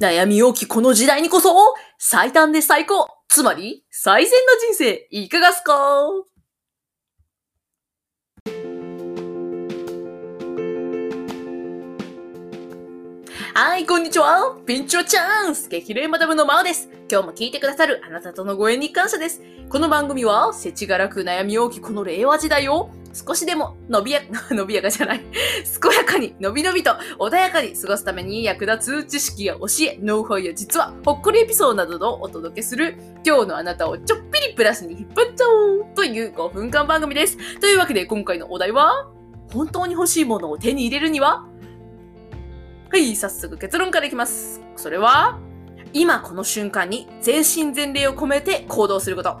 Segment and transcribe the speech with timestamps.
[0.00, 1.54] 悩み多きこの時代にこそ、
[1.98, 5.72] 最短で最高つまり、最善な人生、いかがすか？
[13.54, 14.56] はい、こんにちは。
[14.66, 16.88] ピンチョチャンス激励マダムのマオです。
[17.10, 19.42] 今日も聞いてくださるあなたとのご縁に感謝です。
[19.68, 24.20] この番組は、世知辛く悩み多きこの令和時代を、少しでも伸びや、
[24.50, 25.20] 伸びやかじゃない。
[25.20, 37.36] 健やかに、伸び伸びと、穏やかに過ごすために役立つ知識や教え、ノウハウや実は、ほっこりエピソードなどをお届けする、今日のあなたをちょっぴりプラスに引っ張っちゃおうという5分間番組です。
[37.60, 39.08] というわけで、今回のお題は、
[39.52, 41.46] 本当に欲しいものを手に入れるには？
[42.90, 44.62] はい、早速結論からいきます。
[44.76, 45.38] それは、
[45.92, 49.40] 今この瞬間に全身全霊を込めて行動すること。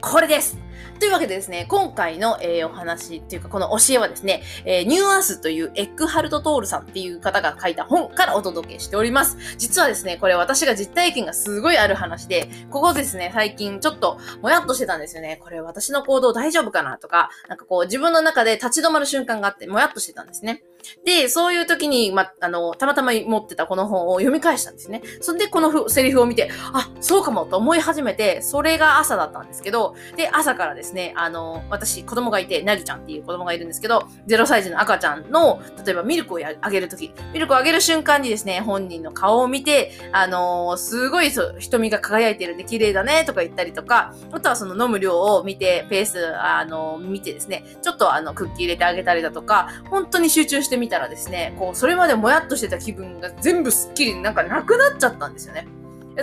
[0.00, 0.58] これです
[0.98, 9.36] というわけでですね、今回の、えー、お話っていうか、この教えはですね、えー、ニューアースというエッグハルト・トールさんっていう方が書いた本からお届けしております。
[9.58, 15.38] 実はですね、これ私が実体験がすごいある話で、ここですね、最近ちょっともやっとしてたんですよね。
[15.42, 20.62] これ私の行動大丈夫かなとか、なんかこう自分の中で立ち止まる瞬間があって、もやっとしてたんですね。
[21.04, 25.02] で、そういう時に、ま、あの、たまたま持ってたこの本を読み返したんですね。
[25.20, 55.66] それでこのセリフを見て、あ、そうかもと思い始めて、それが朝だったんですけど、で、朝からですね、あの、私、子供がいて、なぎちゃんっていう子供がいるんですけど、0歳児の赤ちゃんの、例えばミルクをあげるとき、ミルクをあげる瞬間にですね、本人の顔を見て、あのすごいそ瞳が輝いてるんで綺麗だねとか言ったりとか、あとはその飲む量を見て、ペース、あの見てですね、ちょっとあの、クッキー入れてあげたりだとか、本当に集中してしてみたらですね、こう、それまでもやっとしてた気分が全部スッキリなんかなくなっちゃったんですよね。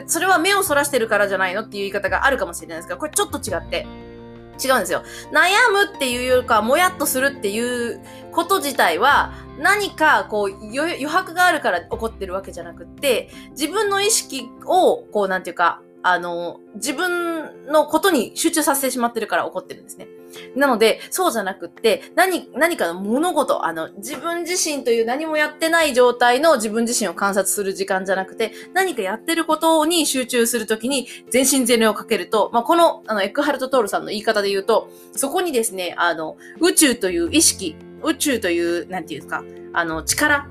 [0.08, 3.86] それは目をそらしてるからじゃないのっていう言い方があるかもしれないですけど、これちょっと違って、
[4.64, 5.04] 違うんですよ。
[5.32, 8.00] 悩むっていうよりか、もやっとするっていう
[8.32, 20.08] こと自体は、何かこう余白があるから起こってるわけじゃなくって、自分の意識を、こうなんていうか、あの、自分のことに集中させてしまってるから起こってるんですね。
[20.56, 39.44] なので、そうじゃなくって、何、何かの物事、あの、自分自身という何もやってない状態の自分自身を観察する時間じゃなくて、何かやってることに集中するときに全身全霊をかけると、まあ、この、あの、エックハルト・トールさんの言い方で言うと、そこにですね、あの、宇宙という意識、宇宙という、なんていうんですか、
[39.74, 40.48] あの、力、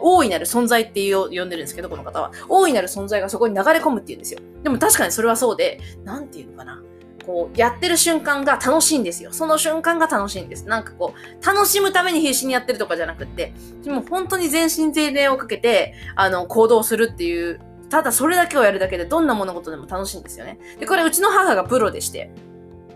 [0.00, 2.30] 大いなる存在っていう呼んでるんですけど、この方は。
[2.48, 4.40] 大いなる存在がそこに流れ込むって言うんですよ。
[4.62, 6.82] でも確かにそれはそうで、なんていうのかな。
[7.26, 9.32] こう、やってる瞬間が楽しいんですよ。
[9.32, 10.66] その瞬間が楽しいんです。
[10.66, 13.52] なんかこう、楽しむために必死にやってるとかじゃなくって、
[13.82, 17.60] でも本当に全身全霊をかけて、あの、行動するっていう、
[17.90, 20.58] ただそれだけをやるだけでどんな物事でも楽しいんですよね。
[20.80, 22.32] で、これうちの母がプロでして、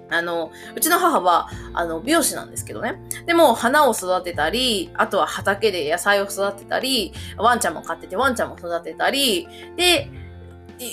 [0.09, 3.01] あの、うちの母は、あの、美容師なんですけどね。
[3.27, 10.09] でも、花を育てたり、あとは畑で野菜を育てたり、ワンちゃんも飼っててワンちゃんも育てたり、で、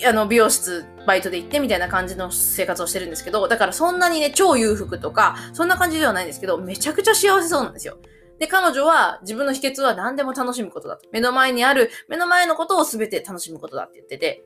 [0.05, 7.97] あの、美容室、バイトで行ってみたいな感じの生活をしてるんですけど、だからそんなにね、超裕福とか、そんな感じではないんですけど、めちゃくちゃ幸せそうなんですよ。
[8.39, 11.07] で、彼女は自分の秘訣は何でも楽しむことだと。
[11.11, 14.43] 目の前にある、目の前のことを全て楽しむことだって言ってて。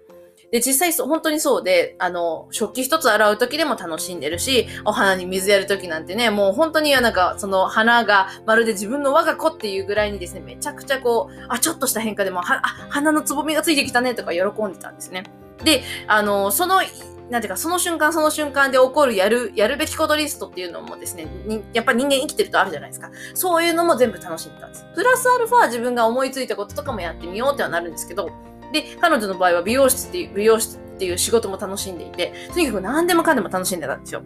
[0.52, 15.24] で、実際そ本当にそうで、あの、食器一つ洗う時でも楽しんでるし、お花に水やる時なんてね、もう本当になんか、その花がまるで自分の我が子っていうぐらいにですね、めちゃくちゃこう、あ、ちょっとした変化でも、は、あ、花のつぼみがついてきたねとか喜んでたんですね。
[15.64, 16.82] で、あの、その、
[17.30, 21.28] なんていうか、その瞬間その瞬間で起こるやる、やるべきことリストっていうのもですね、
[21.74, 23.12] やっぱ人間生きてるとあるじゃないですか。
[23.34, 24.86] そういうのも全部楽しんでたんです。
[24.96, 28.30] プラスアルファは自分が思いついたこととかもやってみようってはなるんですけど、
[28.74, 34.22] で、彼女の場合は美容室っていう、美容室っていう仕事も楽しんでいて、とにかく何でもかんでも楽しんでたんですよ。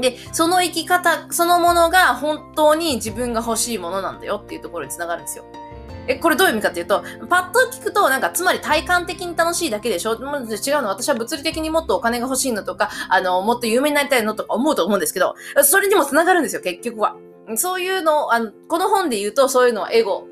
[0.00, 5.44] で、その生き方そのものが本当に自分が欲しいものなんだよっていうところにつながるんですよ。
[6.08, 10.14] え、これどういう意味かっていうと、パッと聞くと、なんか、つまり体感的に楽しいだけでしょ？
[10.14, 10.20] 違う
[10.82, 10.88] の？
[10.88, 17.14] 私は物理的にもっとお金が欲しいのとか、あの、もっと有名になりたいのとか思うと思うんですけど、それにも繋がるんですよ、結局は。
[17.54, 20.26] そういうの、あの、この本で言うと、そういうのはエゴ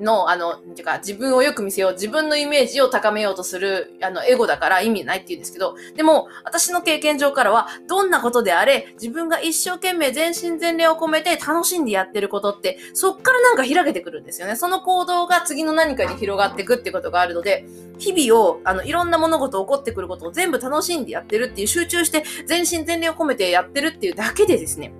[0.00, 14.56] の、あの、てか、自分をよく見せよう、自分のイメージを高めようとする、あの、エゴだから意味ないって言うんですけど、でも、私の経験上からは、どんなことであれ、自分が一生懸命全身全霊を込めて楽しんでやってることって、そっからなんか開けてくるんですよね。
[14.56, 17.64] その行動が次の何かに広がっていくってことがあるので、
[17.98, 24.92] 日々を、あの、いろんな物事起こってくることを全部楽しんでやってるっていう、集中して全身全霊を込めてやってるっていうだけでですね、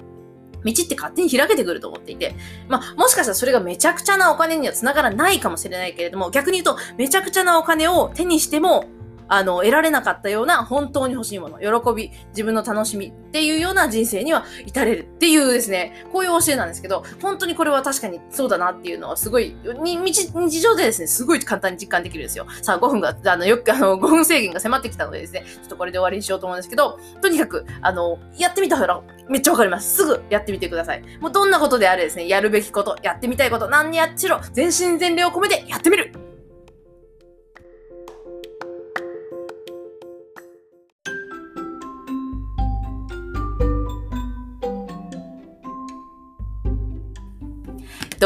[0.73, 2.35] 道って勝手に開けてくると思っていて、
[2.69, 8.85] まあ、もしかしたらそれがめちゃくちゃなお金には繋がらないかもしれないけれども、逆に言うと、めちゃくちゃなお金を手にしても、
[9.29, 22.47] あの、得られなかったような本当に欲しいもの、喜び、自分の楽しみっていうような人生には至れるっていうですね、こういう教えなんですけど、本当にこれは確かにそうだなっていうのはすごい、日日常でですね、すごい簡単に実感できるんですよ。
[22.63, 29.97] さあ、5分が、あの、よく、あの、 5分制限が迫ってきたのでですね、ちょっとこれで終わりにしようと思うんですけど、とにかく、あの、やってみたらめっちゃわかります。
[29.97, 31.03] すぐやってみてください。
[31.21, 36.26] もうどんなことであれですね、やるべきこと、やってみたいこと、何にやっちろ、全身全霊を込めてやってみる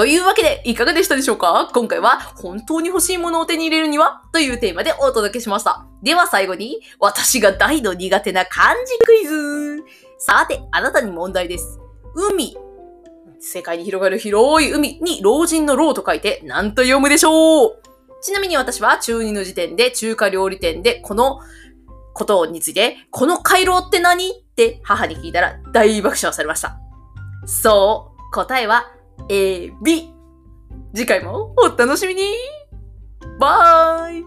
[0.00, 1.68] というわけで、いかがでしたでしょうか？
[1.74, 4.22] 今回は、本当に欲しいものを手に入れるには？
[4.32, 5.84] というテーマでお届けしました。
[6.02, 9.84] では最後に、私が大の苦手な漢字クイズ
[10.16, 11.78] さて、あなたに問題です。
[12.14, 12.56] 海。
[13.40, 17.82] 世界に広がる広い海に老人の老と書いて何と読むでしょう？
[18.22, 21.40] ちなみに私は中2の時点で中華料理店でこの
[22.14, 24.30] ことについて、この回廊って何？
[24.30, 26.78] って母に聞いたら大爆笑されました。
[27.44, 28.90] そう、答えは
[29.32, 30.12] エビ。
[30.92, 32.22] 次回もお楽しみに
[33.38, 34.24] バイ